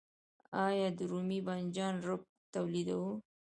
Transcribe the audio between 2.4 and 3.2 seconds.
تولیدوو؟